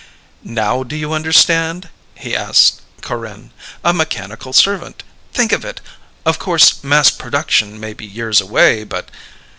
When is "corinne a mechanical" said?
3.01-4.51